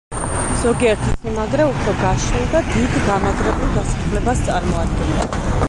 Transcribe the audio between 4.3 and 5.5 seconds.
წარმოადგენდა.